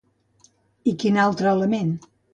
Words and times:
I 0.91 0.93
quin 1.03 1.19
altre 1.27 1.53
element? 1.53 1.93